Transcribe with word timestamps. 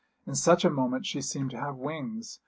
In 0.25 0.33
such 0.33 0.65
a 0.65 0.71
moment 0.71 1.05
she 1.05 1.21
seemed 1.21 1.51
to 1.51 1.59
have 1.59 1.75
wings. 1.75 2.39